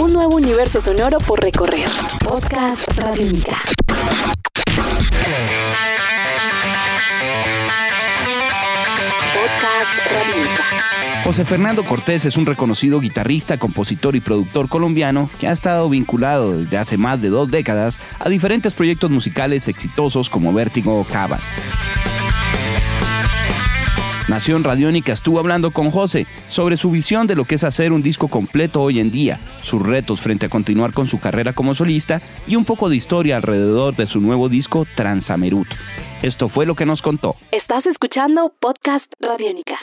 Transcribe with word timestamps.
Un 0.00 0.14
nuevo 0.14 0.36
universo 0.36 0.80
sonoro 0.80 1.18
por 1.18 1.42
recorrer. 1.42 1.86
Podcast 2.24 2.90
Radiónica. 2.96 3.62
Podcast 9.34 9.98
Radiónica. 10.10 10.64
José 11.22 11.44
Fernando 11.44 11.84
Cortés 11.84 12.24
es 12.24 12.38
un 12.38 12.46
reconocido 12.46 12.98
guitarrista, 12.98 13.58
compositor 13.58 14.16
y 14.16 14.20
productor 14.20 14.70
colombiano 14.70 15.28
que 15.38 15.48
ha 15.48 15.52
estado 15.52 15.86
vinculado 15.90 16.56
desde 16.56 16.78
hace 16.78 16.96
más 16.96 17.20
de 17.20 17.28
dos 17.28 17.50
décadas 17.50 18.00
a 18.18 18.30
diferentes 18.30 18.72
proyectos 18.72 19.10
musicales 19.10 19.68
exitosos 19.68 20.30
como 20.30 20.54
Vértigo 20.54 20.98
o 20.98 21.04
Cabas. 21.04 21.52
Nación 24.30 24.62
Radiónica 24.62 25.12
estuvo 25.12 25.40
hablando 25.40 25.72
con 25.72 25.90
José 25.90 26.24
sobre 26.46 26.76
su 26.76 26.92
visión 26.92 27.26
de 27.26 27.34
lo 27.34 27.46
que 27.46 27.56
es 27.56 27.64
hacer 27.64 27.90
un 27.90 28.00
disco 28.00 28.28
completo 28.28 28.80
hoy 28.80 29.00
en 29.00 29.10
día, 29.10 29.40
sus 29.60 29.82
retos 29.82 30.20
frente 30.20 30.46
a 30.46 30.48
continuar 30.48 30.92
con 30.92 31.08
su 31.08 31.18
carrera 31.18 31.52
como 31.52 31.74
solista 31.74 32.22
y 32.46 32.54
un 32.54 32.64
poco 32.64 32.88
de 32.88 32.94
historia 32.94 33.34
alrededor 33.34 33.96
de 33.96 34.06
su 34.06 34.20
nuevo 34.20 34.48
disco 34.48 34.86
Transamerut. 34.94 35.66
Esto 36.22 36.48
fue 36.48 36.64
lo 36.64 36.76
que 36.76 36.86
nos 36.86 37.02
contó. 37.02 37.34
Estás 37.50 37.86
escuchando 37.86 38.54
Podcast 38.60 39.14
Radiónica. 39.18 39.80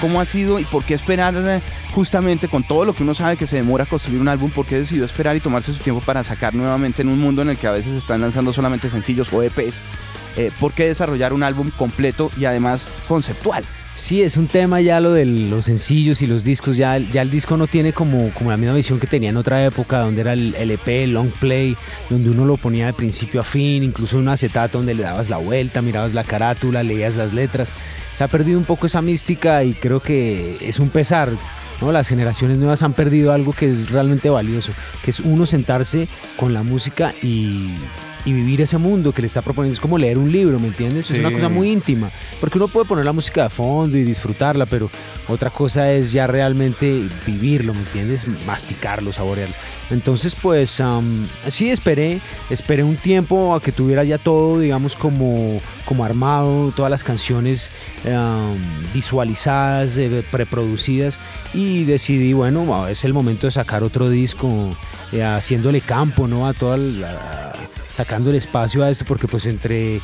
¿Cómo 0.00 0.20
ha 0.20 0.24
sido 0.24 0.58
y 0.60 0.64
por 0.64 0.84
qué 0.84 0.94
esperar 0.94 1.34
eh, 1.36 1.60
justamente 1.92 2.48
con 2.48 2.62
todo 2.62 2.84
lo 2.84 2.92
que 2.94 3.02
uno 3.02 3.14
sabe 3.14 3.36
que 3.36 3.46
se 3.46 3.56
demora 3.56 3.86
construir 3.86 4.20
un 4.20 4.28
álbum? 4.28 4.50
¿Por 4.50 4.66
qué 4.66 4.76
decidió 4.76 5.04
esperar 5.04 5.36
y 5.36 5.40
tomarse 5.40 5.72
su 5.72 5.82
tiempo 5.82 6.00
para 6.00 6.22
sacar 6.22 6.54
nuevamente 6.54 7.02
en 7.02 7.08
un 7.08 7.20
mundo 7.20 7.42
en 7.42 7.50
el 7.50 7.56
que 7.56 7.66
a 7.66 7.72
veces 7.72 7.94
están 7.94 8.20
lanzando 8.20 8.52
solamente 8.52 8.90
sencillos 8.90 9.32
o 9.32 9.42
EPs? 9.42 9.80
Eh, 10.36 10.52
¿Por 10.60 10.72
qué 10.72 10.86
desarrollar 10.86 11.32
un 11.32 11.42
álbum 11.42 11.70
completo 11.76 12.30
y 12.38 12.44
además 12.44 12.90
conceptual? 13.08 13.64
Sí, 13.98 14.22
es 14.22 14.36
un 14.36 14.46
tema 14.46 14.80
ya 14.80 15.00
lo 15.00 15.12
de 15.12 15.24
los 15.26 15.64
sencillos 15.64 16.22
y 16.22 16.28
los 16.28 16.44
discos, 16.44 16.76
ya, 16.76 16.98
ya 16.98 17.22
el 17.22 17.32
disco 17.32 17.56
no 17.56 17.66
tiene 17.66 17.92
como, 17.92 18.32
como 18.32 18.50
la 18.50 18.56
misma 18.56 18.74
visión 18.74 19.00
que 19.00 19.08
tenía 19.08 19.30
en 19.30 19.36
otra 19.36 19.64
época, 19.64 19.98
donde 19.98 20.20
era 20.20 20.34
el 20.34 20.54
LP, 20.54 21.02
el 21.02 21.14
long 21.14 21.30
play, 21.40 21.76
donde 22.08 22.30
uno 22.30 22.44
lo 22.44 22.56
ponía 22.56 22.86
de 22.86 22.92
principio 22.92 23.40
a 23.40 23.44
fin, 23.44 23.82
incluso 23.82 24.16
un 24.16 24.28
acetato 24.28 24.78
donde 24.78 24.94
le 24.94 25.02
dabas 25.02 25.28
la 25.28 25.38
vuelta, 25.38 25.82
mirabas 25.82 26.14
la 26.14 26.22
carátula, 26.22 26.84
leías 26.84 27.16
las 27.16 27.32
letras. 27.32 27.72
Se 28.18 28.24
ha 28.24 28.28
perdido 28.28 28.58
un 28.58 28.64
poco 28.64 28.86
esa 28.86 29.00
mística 29.00 29.62
y 29.62 29.74
creo 29.74 30.00
que 30.00 30.56
es 30.60 30.80
un 30.80 30.88
pesar. 30.88 31.30
¿no? 31.80 31.92
Las 31.92 32.08
generaciones 32.08 32.58
nuevas 32.58 32.82
han 32.82 32.92
perdido 32.92 33.32
algo 33.32 33.52
que 33.52 33.70
es 33.70 33.92
realmente 33.92 34.28
valioso, 34.28 34.72
que 35.04 35.12
es 35.12 35.20
uno 35.20 35.46
sentarse 35.46 36.08
con 36.36 36.52
la 36.52 36.64
música 36.64 37.14
y 37.22 37.74
y 38.28 38.32
vivir 38.34 38.60
ese 38.60 38.76
mundo 38.76 39.12
que 39.12 39.22
le 39.22 39.26
está 39.26 39.40
proponiendo. 39.40 39.72
Es 39.72 39.80
como 39.80 39.96
leer 39.96 40.18
un 40.18 40.30
libro, 40.30 40.60
¿me 40.60 40.68
entiendes? 40.68 41.10
Es 41.10 41.18
una 41.18 41.32
cosa 41.32 41.48
muy 41.48 41.70
íntima. 41.70 42.10
Porque 42.40 42.58
uno 42.58 42.68
puede 42.68 42.84
poner 42.84 43.06
la 43.06 43.12
música 43.12 43.44
de 43.44 43.48
fondo 43.48 43.96
y 43.96 44.04
disfrutarla, 44.04 44.66
pero 44.66 44.90
otra 45.28 45.48
cosa 45.48 45.90
es 45.92 46.12
ya 46.12 46.26
realmente 46.26 47.08
vivirlo, 47.26 47.72
¿me 47.72 47.80
entiendes? 47.80 48.26
Masticarlo, 48.46 49.14
saborearlo. 49.14 49.54
Entonces, 49.90 50.34
pues 50.34 50.82
sí 51.46 51.70
esperé, 51.70 52.20
esperé 52.50 52.82
un 52.84 52.96
tiempo 52.96 53.54
a 53.54 53.62
que 53.62 53.72
tuviera 53.72 54.04
ya 54.04 54.18
todo, 54.18 54.58
digamos, 54.58 54.94
como, 54.94 55.58
como 55.86 56.04
armado, 56.04 56.70
todas 56.76 56.90
las 56.90 57.02
canciones 57.02 57.70
visualizadas, 58.92 59.96
eh, 59.96 60.22
preproducidas 60.30 61.18
y 61.54 61.84
decidí, 61.84 62.34
bueno, 62.34 62.86
es 62.88 63.06
el 63.06 63.14
momento 63.14 63.46
de 63.46 63.52
sacar 63.52 63.82
otro 63.82 64.10
disco, 64.10 64.68
eh, 65.12 65.24
haciéndole 65.24 65.80
campo, 65.80 66.28
¿no? 66.28 66.46
A 66.46 66.52
toda 66.52 66.76
la 66.76 67.54
sacando 67.98 68.30
el 68.30 68.36
espacio 68.36 68.84
a 68.84 68.90
esto, 68.90 69.04
porque 69.04 69.26
pues 69.26 69.44
entre 69.46 69.96
eh, 69.96 70.00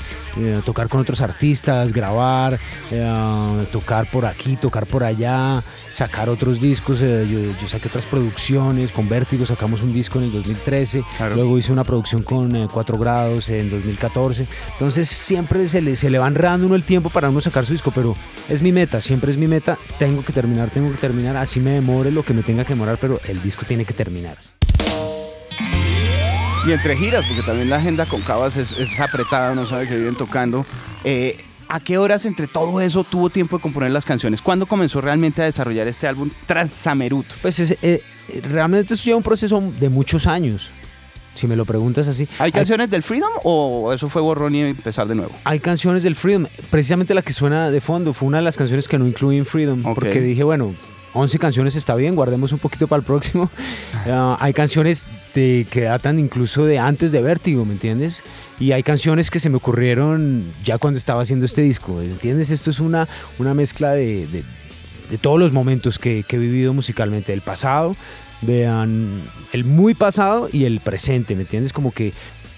tocar 0.65 0.89
con 0.89 1.01
otros 1.01 1.21
artistas, 1.21 1.93
grabar, 1.93 2.59
eh, 2.91 3.67
tocar 3.71 4.11
por 4.11 4.27
aquí, 4.27 4.57
tocar 4.57 4.85
por 4.85 5.05
allá, 5.05 5.63
sacar 5.93 6.29
otros 6.29 6.59
discos, 6.59 7.03
eh, 7.03 7.25
yo, 7.31 7.69
saqué 7.69 7.87
otras 7.87 8.07
producciones, 8.07 8.91
con 8.91 9.09
Vértigo 9.09 9.47
sacamos 9.47 9.81
un 9.81 9.93
disco 9.93 10.19
en 10.19 10.25
el 10.25 10.33
2013, 10.33 11.05
luego 11.37 11.57
hice 11.57 11.73
una 11.73 11.85
producción 11.85 12.25
con 12.25 12.67
4 12.67 12.99
grados 12.99 13.49
en 13.49 13.71
2014, 13.71 14.49
entonces 14.73 15.09
siempre 15.09 15.69
se 15.69 15.81
le, 15.81 15.95
se 15.95 16.11
le 16.11 16.19
va 16.19 16.27
enredando 16.27 16.67
uno 16.67 16.75
el 16.75 16.83
tiempo 16.83 17.11
para 17.11 17.31
uno 17.31 17.41
sacar 17.41 17.65
su 17.65 17.75
disco, 17.75 17.93
pero 17.95 18.17
es 18.49 18.61
mi 18.61 18.73
meta, 18.73 19.01
siempre 19.01 19.31
es 19.31 19.39
mi 19.39 19.47
meta, 19.47 19.79
tengo 20.01 20.25
que 20.25 20.33
terminar, 20.33 20.69
tengo 20.71 20.91
que 20.91 20.99
terminar, 20.99 21.37
así 21.37 21.61
me 21.61 21.71
demore 21.71 22.11
lo 22.11 22.25
que 22.25 22.35
me 22.35 22.43
tenga 22.43 22.65
que 22.65 22.73
demorar, 22.73 22.99
pero 23.01 23.21
el 23.29 23.41
disco 23.41 23.65
tiene 23.65 23.85
que 23.85 23.95
terminar. 23.95 24.37
Y 26.67 26.73
entre 26.73 26.97
giras, 26.97 27.27
porque 27.27 27.43
también 27.43 27.69
la 27.69 27.77
agenda 27.77 28.07
con 28.07 28.23
Cabas 28.23 28.57
es, 28.57 28.99
apretada, 28.99 29.53
uno 29.53 29.67
sabe 29.67 29.87
que 29.87 29.99
viven 29.99 30.17
tocando. 30.17 30.65
Eh, 31.05 31.37
¿A 31.69 31.79
qué 31.79 31.99
horas 31.99 32.25
entre 32.25 32.47
todo 32.47 32.81
eso 32.81 33.05
tuvo 33.05 33.29
tiempo 33.29 33.59
de 33.59 33.63
componer 33.63 33.91
las 33.91 34.07
canciones? 34.07 34.41
¿Cuándo 34.41 34.65
comenzó 34.65 35.03
realmente 35.03 35.43
a 35.43 35.45
desarrollar 35.45 35.87
este 35.89 36.07
álbum 36.07 36.31
Transamerut? 36.47 37.27
Pues 37.43 37.59
es, 37.59 37.77
eh, 37.83 38.03
realmente 38.51 38.95
es 38.95 39.07
un 39.09 39.23
proceso 39.23 39.63
de 39.79 39.91
muchos 39.91 40.27
años. 40.27 40.71
Si 41.35 41.47
me 41.47 41.55
lo 41.55 41.67
preguntas 41.67 42.09
así. 42.09 42.27
¿Hay 42.39 42.51
canciones 42.51 42.89
del 42.89 43.03
Freedom 43.03 43.31
o 43.43 43.93
eso 43.93 44.09
fue 44.09 44.23
borrón 44.23 44.55
y 44.55 44.61
empezar 44.61 45.07
de 45.07 45.17
nuevo? 45.17 45.33
Hay 45.45 45.61
canciones 45.61 46.03
del 46.03 46.17
Freedom. 46.17 46.47
Precisamente 46.71 47.13
la 47.13 47.21
que 47.21 47.35
suena 47.35 47.71
de 47.71 47.81
fondo 47.83 48.15
fue 48.15 48.29
una 48.29 48.39
de 48.39 48.45
las 48.45 48.57
canciones 48.57 48.89
que 48.89 48.99
no 48.99 49.07
incluyen 49.07 49.45
Freedom. 49.45 49.83
Porque 49.83 50.21
dije, 50.21 50.45
bueno, 50.45 50.75
11 51.15 51.39
canciones 51.39 51.77
está 51.77 51.95
bien, 51.95 52.15
guardemos 52.17 52.53
un 52.53 52.59
poquito 52.59 52.87
para 52.89 52.99
el 52.99 53.05
próximo. 53.05 53.51
Ah, 54.07 54.37
hay 54.39 54.53
canciones 54.53 55.07
de, 55.35 55.67
que 55.71 55.83
datan 55.83 56.19
incluso 56.19 56.67
de 56.67 56.79
antes 56.79 57.11
de 57.11 57.23
Vértigo, 57.23 57.65
¿me 57.65 57.73
entiendes? 57.73 58.23
Y 58.61 58.73
hay 58.73 58.83
canciones 58.83 59.31
que 59.31 59.41
se 59.41 59.49
me 59.49 59.57
ocurrieron 59.57 60.53
ya 60.63 60.77
cuando 60.77 60.99
estaba 60.99 61.23
haciendo 61.23 61.47
este 61.47 61.63
disco, 61.63 61.95
¿me 61.95 62.05
entiendes? 62.05 62.51
Esto 62.51 62.71
es 62.71 62.81
una, 62.81 63.09
una 63.39 63.55
mezcla 63.55 63.93
de, 63.93 64.27
de, 64.27 65.19
todos 65.19 65.39
los 65.39 65.53
momentos 65.53 65.99
que, 65.99 66.23
he 66.29 66.37
vivido 66.37 66.75
musicalmente, 66.75 67.33
del 67.33 67.41
pasado, 67.41 67.97
vean 68.43 69.23
el 69.53 69.65
muy 69.65 69.95
pasado 69.95 70.51
y 70.53 70.67
el 70.67 70.81
presente, 70.81 71.35
¿me 71.35 71.43
entiendes? 71.43 71.73
Como 71.73 71.93
que 71.93 72.13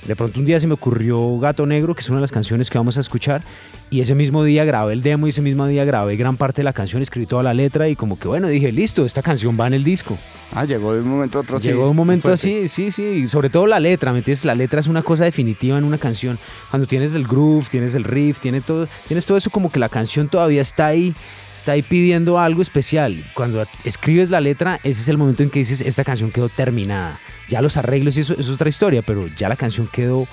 de 0.07 0.17
pronto 0.17 0.41
un 0.41 0.47
día 0.47 0.61
se 0.61 0.67
me 0.67 0.75
ocurrió 0.75 1.39
Gato 1.39 1.67
Negro, 1.67 1.95
que 1.95 2.01
es 2.01 2.09
una 2.09 2.19
de 2.19 2.23
las 2.23 2.33
canciones 2.33 2.71
que 2.71 2.79
vamos 2.79 2.97
a 2.97 3.01
escuchar, 3.01 3.43
y 3.91 4.01
ese 4.01 4.15
mismo 4.15 4.45
día 4.45 4.65
grabé 4.65 4.93
el 4.93 5.03
demo 5.03 5.27
y 5.27 5.31
ese 5.31 5.43
mismo 5.43 5.67
día 5.67 5.85
grabé 5.85 6.17
gran 6.17 6.37
parte 6.37 6.61
de 6.61 6.65
la 6.65 6.73
canción, 6.73 7.03
escribí 7.03 7.27
toda 7.27 7.43
la 7.43 7.55
letra 7.55 7.89
y 7.89 7.97
como 7.97 8.19
que 8.19 8.29
bueno, 8.29 8.49
dije, 8.49 8.73
listo, 8.73 9.05
esta 9.05 9.23
canción 9.23 9.57
va 9.59 9.67
en 9.67 9.75
el 9.75 9.85
disco. 9.85 10.17
Ah, 10.53 10.65
llegó 10.65 10.95
de 10.95 11.01
un 11.01 11.09
momento 11.09 11.39
a 11.39 11.41
otro. 11.43 11.59
Llegó 11.59 11.85
de 11.85 11.91
un 11.91 11.97
momento 11.97 12.31
así, 12.31 12.69
sí, 12.69 12.91
sí, 12.91 13.27
sobre 13.27 13.51
todo 13.51 13.67
la 13.67 13.81
letra, 13.81 14.13
¿me 14.13 14.19
entiendes? 14.19 14.45
La 14.45 14.55
letra 14.55 14.81
es 14.81 14.87
una 14.87 15.03
cosa 15.03 15.25
definitiva 15.25 15.77
en 15.79 15.85
una 15.85 15.99
canción. 15.99 16.39
Cuando 16.71 16.87
tienes 16.87 17.15
el 17.15 17.27
groove, 17.27 17.67
tienes 17.71 17.95
el 17.95 18.05
riff, 18.05 18.41
tienes 18.41 18.65
todo, 18.65 18.89
tienes 19.07 19.27
todo 19.27 19.37
eso 19.37 19.51
como 19.51 19.71
que 19.71 19.79
la 19.79 19.89
canción 19.89 20.29
todavía 20.29 20.63
está 20.63 20.87
ahí 20.87 21.15
está 21.57 21.73
ahí 21.73 21.83
pidiendo 21.83 22.39
algo 22.39 22.63
especial. 22.63 23.25
Cuando 23.35 23.65
escribes 23.85 24.31
la 24.31 24.41
letra, 24.41 24.79
ese 24.85 25.01
es 25.01 25.09
el 25.09 25.19
momento 25.19 25.43
en 25.43 25.51
que 25.51 25.59
dices, 25.59 25.81
esta 25.81 26.05
canción 26.05 26.31
quedó 26.31 26.49
terminada. 26.49 27.19
Ya 27.49 27.63
los 27.63 27.77
arreglos 27.77 28.17
y 28.17 28.21
eso, 28.21 28.35
es 28.39 28.49
otra 28.49 28.69
historia, 28.69 29.03
pero 29.03 29.29
ya 29.37 29.49
la 29.49 29.57
canción 29.57 29.89
quedó 29.91 30.27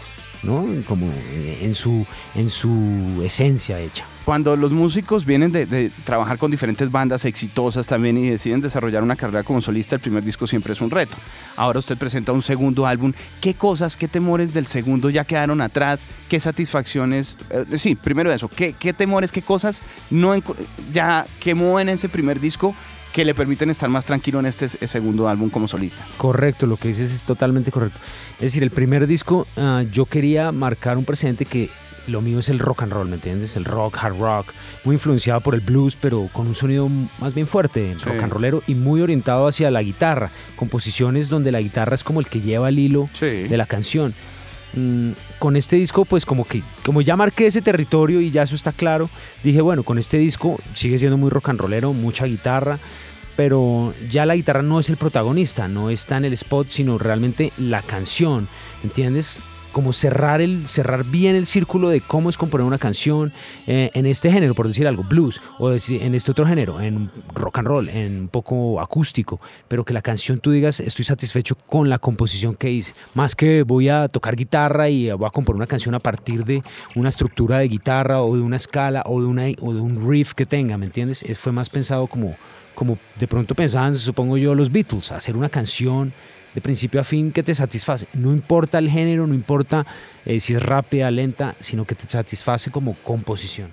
¿no? 0.43 0.65
Como 0.87 1.11
en 1.61 1.73
su, 1.73 2.05
en 2.35 2.49
su 2.49 3.21
esencia 3.23 3.79
hecha. 3.79 4.05
Cuando 4.25 4.55
los 4.55 4.71
músicos 4.71 5.25
vienen 5.25 5.51
de, 5.51 5.91
trabajar 6.05 6.37
con 6.37 6.51
diferentes 6.51 6.89
bandas 6.91 7.25
exitosas 7.25 7.87
también 7.87 8.17
y 8.17 8.29
deciden 8.29 8.61
desarrollar 8.61 9.03
una 9.03 9.15
carrera 9.15 9.43
como 9.43 9.59
solista, 9.59 9.95
el 9.95 10.01
primer 10.01 10.23
disco 10.23 10.47
siempre 10.47 10.73
es 10.73 10.81
un 10.81 10.91
reto. 10.91 11.17
Ahora 11.55 11.79
usted 11.79 11.97
presenta 11.97 12.31
un 12.31 12.41
segundo 12.41 12.85
álbum. 12.85 13.13
¿Qué 13.41 13.53
cosas, 13.55 13.97
qué 13.97 14.07
temores 14.07 14.53
del 14.53 14.67
segundo 14.67 15.09
ya 15.09 15.25
quedaron 15.25 15.59
atrás? 15.61 16.07
¿Qué 16.29 16.39
satisfacciones? 16.39 17.37
Eh, 17.49 17.77
sí, 17.77 17.95
primero 17.95 18.31
eso. 18.31 18.47
¿Qué, 18.47 18.73
¿Qué, 18.73 18.93
temores, 18.93 19.31
qué 19.31 19.41
cosas 19.41 19.81
no 20.09 20.33
ya 20.91 21.25
quemó 21.39 21.79
en 21.79 21.89
ese 21.89 22.07
primer 22.07 22.39
disco 22.39 22.75
que 23.13 23.23
le 23.23 23.35
permiten 23.35 23.69
estar 23.69 23.89
más 23.89 24.05
tranquilo 24.05 24.39
en 24.39 24.47
este 24.47 24.67
segundo 24.67 25.29
álbum 25.29 25.49
como 25.49 25.67
solista. 25.67 26.05
Correcto, 26.17 26.65
lo 26.65 26.77
que 26.77 26.89
dices 26.89 27.13
es 27.13 27.23
totalmente 27.23 27.71
correcto. 27.71 27.99
Es 28.37 28.41
decir, 28.41 28.63
el 28.63 28.71
primer 28.71 29.07
disco 29.07 29.47
ah, 29.55 29.83
yo 29.91 30.05
quería 30.05 30.51
marcar 30.51 30.97
un 30.97 31.05
presente 31.05 31.45
que 31.45 31.69
lo 32.07 32.21
mío 32.21 32.39
es 32.39 32.49
el 32.49 32.59
rock 32.59 32.83
and 32.83 32.91
roll, 32.91 33.07
¿me 33.07 33.15
entiendes? 33.15 33.55
El 33.55 33.65
rock, 33.65 33.97
hard 34.01 34.19
rock, 34.19 34.47
muy 34.83 34.95
influenciado 34.95 35.41
por 35.41 35.53
el 35.53 35.61
blues, 35.61 35.95
pero 35.95 36.27
con 36.33 36.47
un 36.47 36.55
sonido 36.55 36.89
más 37.19 37.33
bien 37.33 37.47
fuerte, 37.47 37.95
rock 38.03 38.23
and 38.23 38.33
rollero 38.33 38.63
y 38.67 38.75
muy 38.75 38.99
orientado 38.99 39.47
hacia 39.47 39.71
la 39.71 39.81
guitarra, 39.81 40.31
composiciones 40.55 41.29
donde 41.29 41.51
la 41.51 41.61
guitarra 41.61 41.95
es 41.95 42.03
como 42.03 42.19
el 42.19 42.27
que 42.27 42.41
lleva 42.41 42.69
el 42.69 42.79
hilo 42.79 43.09
de 43.21 43.57
la 43.57 43.67
canción. 43.67 44.13
Mm, 44.75 45.11
con 45.37 45.55
este 45.55 45.75
disco, 45.75 46.03
pues 46.03 46.25
como 46.25 46.45
que, 46.45 46.63
como 46.83 47.01
ya 47.01 47.15
marqué 47.15 47.45
ese 47.45 47.61
territorio 47.61 48.21
y 48.21 48.31
ya 48.31 48.41
eso 48.41 48.55
está 48.55 48.71
claro, 48.71 49.07
dije, 49.43 49.61
bueno, 49.61 49.83
con 49.83 49.99
este 49.99 50.17
disco 50.17 50.59
sigue 50.73 50.97
siendo 50.97 51.17
muy 51.17 51.29
rock 51.29 51.49
and 51.49 51.59
rollero, 51.59 51.93
mucha 51.93 52.25
guitarra, 52.25 52.79
pero 53.35 53.93
ya 54.09 54.25
la 54.25 54.35
guitarra 54.35 54.63
no 54.63 54.79
es 54.79 54.89
el 54.89 54.97
protagonista, 54.97 55.67
no 55.67 55.91
está 55.91 56.17
en 56.17 56.25
el 56.25 56.33
spot, 56.33 56.69
sino 56.69 56.97
realmente 56.97 57.51
la 57.57 57.83
canción, 57.83 58.47
¿entiendes? 58.83 59.43
Como 59.73 59.91
cerrar, 59.91 60.39
el, 60.39 60.67
cerrar 60.69 61.03
bien 61.03 61.35
el 61.35 61.45
círculo 61.45 61.89
de 61.89 61.99
cómo 61.99 62.29
es 62.29 62.37
componer 62.37 62.65
una 62.65 62.77
canción 62.77 63.33
eh, 63.67 63.91
en 63.93 64.05
este 64.05 64.31
género, 64.31 64.55
por 64.55 64.67
decir 64.67 64.87
algo, 64.87 65.03
blues, 65.03 65.41
o 65.59 65.69
en 65.71 66.15
este 66.15 66.31
otro 66.31 66.45
género, 66.45 66.79
en 66.79 67.11
rock 67.33 67.57
and 67.57 67.67
roll, 67.67 67.89
en 67.89 68.21
un 68.21 68.27
poco 68.29 68.79
acústico, 68.79 69.41
pero 69.67 69.83
que 69.83 69.93
la 69.93 70.01
canción 70.01 70.39
tú 70.39 70.51
digas, 70.51 70.79
estoy 70.79 71.03
satisfecho 71.03 71.55
con 71.55 71.89
la 71.89 71.99
composición 71.99 72.55
que 72.55 72.71
hice, 72.71 72.93
más 73.13 73.35
que 73.35 73.63
voy 73.63 73.89
a 73.89 74.07
tocar 74.07 74.35
guitarra 74.35 74.89
y 74.89 75.11
voy 75.11 75.27
a 75.27 75.31
componer 75.31 75.57
una 75.57 75.67
canción 75.67 75.95
a 75.95 75.99
partir 75.99 76.45
de 76.45 76.63
una 76.95 77.09
estructura 77.09 77.57
de 77.57 77.67
guitarra 77.67 78.21
o 78.21 78.35
de 78.35 78.41
una 78.41 78.55
escala 78.55 79.03
o 79.05 79.19
de, 79.19 79.27
una, 79.27 79.43
o 79.59 79.73
de 79.73 79.81
un 79.81 80.09
riff 80.09 80.33
que 80.33 80.45
tenga, 80.45 80.77
¿me 80.77 80.85
entiendes? 80.85 81.25
Fue 81.37 81.51
más 81.51 81.69
pensado 81.69 82.07
como 82.07 82.35
como 82.75 82.97
de 83.19 83.27
pronto 83.27 83.55
pensaban, 83.55 83.95
supongo 83.95 84.37
yo, 84.37 84.55
los 84.55 84.71
Beatles, 84.71 85.11
hacer 85.11 85.35
una 85.35 85.49
canción 85.49 86.13
de 86.53 86.61
principio 86.61 87.01
a 87.01 87.03
fin 87.03 87.31
que 87.31 87.43
te 87.43 87.55
satisface. 87.55 88.07
No 88.13 88.31
importa 88.31 88.77
el 88.77 88.89
género, 88.89 89.25
no 89.27 89.33
importa 89.33 89.85
eh, 90.25 90.39
si 90.39 90.53
es 90.53 90.63
rápida, 90.63 91.09
lenta, 91.11 91.55
sino 91.59 91.85
que 91.85 91.95
te 91.95 92.07
satisface 92.07 92.71
como 92.71 92.95
composición. 93.03 93.69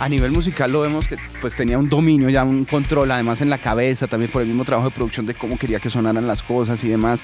A 0.00 0.08
nivel 0.08 0.30
musical 0.30 0.70
lo 0.70 0.82
vemos 0.82 1.08
que 1.08 1.16
pues 1.40 1.56
tenía 1.56 1.76
un 1.76 1.88
dominio, 1.88 2.28
ya 2.28 2.44
un 2.44 2.64
control, 2.64 3.10
además 3.10 3.40
en 3.40 3.50
la 3.50 3.58
cabeza, 3.58 4.06
también 4.06 4.30
por 4.30 4.42
el 4.42 4.48
mismo 4.48 4.64
trabajo 4.64 4.88
de 4.90 4.94
producción 4.94 5.26
de 5.26 5.34
cómo 5.34 5.58
quería 5.58 5.80
que 5.80 5.90
sonaran 5.90 6.26
las 6.26 6.42
cosas 6.42 6.82
y 6.84 6.88
demás. 6.88 7.20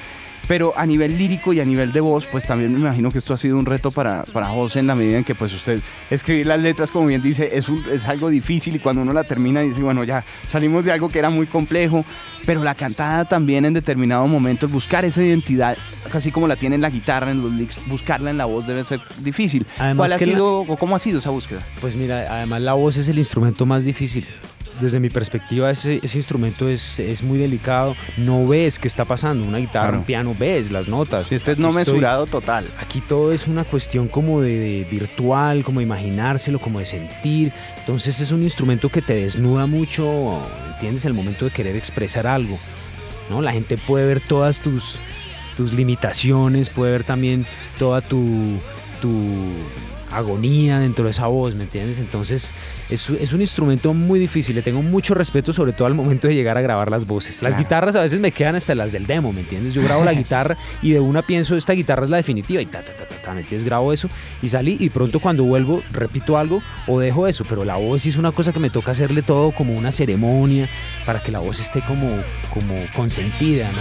Pero 0.47 0.75
a 0.77 0.85
nivel 0.85 1.17
lírico 1.17 1.55
y 1.55 1.61
a 1.61 1.65
nivel 1.65 1.93
de 1.93 2.01
voz, 2.03 2.27
pues 2.27 2.45
también 2.47 2.71
me 2.75 2.79
imagino 2.79 3.11
que 3.11 3.17
esto 3.17 3.33
ha 3.33 3.37
sido 3.39 3.57
un 3.57 3.65
reto 3.65 3.91
para, 3.93 4.25
para 4.25 4.49
José 4.49 4.81
en 4.81 4.87
la 4.89 4.95
medida 4.95 5.17
en 5.17 5.25
que 5.25 5.35
pues 5.35 5.55
usted 5.55 5.81
escribir 6.11 6.47
las 6.47 6.61
letras, 6.61 6.91
como 6.91 7.07
bien 7.07 7.23
dice, 7.23 7.49
es, 7.57 7.67
es 7.91 8.05
algo 8.07 8.29
difícil 8.29 8.77
y 8.77 8.79
cuando 8.79 9.01
uno 9.01 9.15
la 9.15 9.25
termina 9.25 9.61
dice, 9.63 9.81
bueno, 9.83 10.05
ya 10.05 10.23
salimos 10.47 10.85
de 10.85 10.93
algo 10.93 11.09
que 11.09 11.19
era 11.19 11.31
muy 11.31 11.47
complejo, 11.47 12.05
pero 12.45 12.63
la 12.63 12.75
cantada 12.75 13.25
también 13.25 13.65
en 13.65 13.73
determinado 13.73 14.27
momento, 14.27 14.69
buscar 14.69 15.07
esa 15.07 15.23
identidad, 15.23 15.79
casi 16.13 16.31
como 16.31 16.47
la 16.47 16.57
tiene 16.57 16.75
en 16.75 16.83
la 16.83 16.91
guitarra, 16.91 17.31
en 17.31 17.41
los 17.41 17.51
licks, 17.51 17.81
buscarla 17.87 18.29
en 18.29 18.37
la 18.37 18.45
voz 18.45 18.67
debe 18.67 18.85
ser 18.85 19.01
difícil. 19.21 19.67
Además 19.79 20.09
¿Cuál 20.09 20.13
ha 20.13 20.19
que 20.19 20.27
la- 20.27 20.33
sido 20.33 20.59
o 20.61 20.77
cómo 20.77 20.95
ha 20.95 20.99
sido 20.99 21.21
esa 21.21 21.31
búsqueda? 21.31 21.63
Pues 21.81 21.97
mira, 21.97 22.27
además 22.29 22.61
la 22.65 22.73
voz 22.75 22.97
es 22.97 23.09
el 23.09 23.19
instrumento 23.19 23.67
más 23.67 23.85
difícil. 23.85 24.27
Desde 24.81 24.99
mi 24.99 25.09
perspectiva, 25.09 25.71
ese, 25.71 26.01
ese 26.03 26.19
instrumento 26.19 26.69
es, 26.69 26.99
es 26.99 27.23
muy 27.23 27.39
delicado. 27.39 27.95
No 28.17 28.45
ves 28.45 28.81
qué 28.81 28.89
está 28.89 29.05
pasando. 29.05 29.47
Una 29.47 29.59
guitarra, 29.59 29.87
Claro. 29.91 29.99
un 30.01 30.05
piano, 30.05 30.35
ves 30.37 30.73
las 30.73 30.89
notas. 30.89 31.29
Si 31.29 31.37
este 31.37 31.53
es 31.53 31.59
no 31.59 31.69
estoy- 31.69 31.77
mesurado 31.95 32.27
total. 32.27 32.69
Aquí 32.81 33.01
todo 33.01 33.33
es 33.33 33.47
una 33.47 33.63
cuestión 33.63 34.09
como 34.09 34.41
de, 34.41 34.59
de 34.59 34.85
virtual, 34.91 35.63
como 35.63 35.79
de 35.79 35.85
imaginárselo, 35.85 36.59
como 36.59 36.81
de 36.81 36.87
sentir. 36.87 37.53
Entonces 37.79 38.19
es 38.21 38.33
un 38.33 38.43
instrumento 38.43 38.89
que 38.89 39.01
te 39.01 39.15
desnuda 39.15 39.67
mucho, 39.67 40.43
¿entiendes? 40.73 41.05
El 41.05 41.15
momento 41.15 41.45
de 41.45 41.53
querer 41.53 41.77
expresar 41.77 42.27
algo. 42.27 42.59
¿no? 43.31 43.41
La 43.43 43.53
gente 43.53 43.77
puede 43.79 44.07
ver 44.09 44.21
todas 44.21 44.59
tus, 44.59 44.99
tus 45.57 45.73
limitaciones, 45.73 46.69
puede 46.69 46.91
ver 46.91 47.05
también 47.05 47.47
toda 47.79 48.01
tu, 48.01 48.59
tu 49.01 49.13
agonía 50.17 50.79
dentro 50.79 51.05
de 51.05 51.11
esa 51.11 51.27
voz, 51.27 51.55
¿me 51.55 51.65
entiendes? 51.65 51.99
Entonces 51.99 52.53
es, 52.91 53.09
es 53.11 53.33
un 53.33 53.41
instrumento 53.41 53.93
muy 53.95 54.19
difícil, 54.21 54.55
le 54.55 54.63
tengo 54.63 54.83
mucho 54.83 55.15
respeto 55.15 55.53
sobre 55.53 55.73
todo 55.73 55.87
al 55.87 55.95
momento 55.95 56.29
de 56.29 56.35
llegar 56.35 56.57
a 56.59 56.61
grabar 56.61 56.91
las 56.91 57.07
voces. 57.07 57.43
Las 57.43 57.53
Claro. 57.55 57.65
guitarras 57.65 57.97
a 57.97 58.03
veces 58.03 58.21
me 58.21 58.33
quedan 58.33 58.55
hasta 58.57 58.75
las 58.75 58.93
del 58.93 59.07
demo, 59.07 59.33
¿me 59.33 59.41
entiendes? 59.41 59.75
Yo 59.75 59.83
grabo 59.83 60.05
la 60.05 60.13
guitarra 60.15 60.57
y 60.83 60.93
de 60.93 61.01
una 61.01 61.23
pienso, 61.23 61.57
esta 61.57 61.73
guitarra 61.73 62.05
es 62.05 62.11
la 62.11 62.17
definitiva 62.19 62.61
y 62.63 62.67
ta, 62.67 62.83
ta, 62.83 62.93
ta, 62.93 63.05
ta, 63.07 63.17
ta, 63.17 63.35
¿me 63.35 63.41
entiendes? 63.41 63.65
Grabo 63.65 63.93
eso 63.93 64.09
y 64.43 64.49
salí 64.49 64.77
y 64.81 64.91
pronto 64.91 65.21
cuando 65.21 65.45
vuelvo 65.45 65.83
repito 65.93 66.39
algo 66.39 66.63
o 66.87 67.01
dejo 67.01 67.27
eso, 67.27 67.45
pero 67.49 67.65
la 67.65 67.77
voz 67.77 68.07
es 68.07 68.17
una 68.17 68.33
cosa 68.33 68.53
que 68.53 68.61
me 68.61 68.71
toca 68.71 68.93
hacerle 68.93 69.23
todo 69.23 69.51
como 69.53 69.75
una 69.75 69.93
ceremonia 69.93 70.69
para 71.07 71.23
que 71.23 71.33
la 71.33 71.39
voz 71.41 71.61
esté 71.61 71.81
como, 71.83 72.09
como 72.53 72.75
consentida, 72.95 73.71
¿no? 73.73 73.81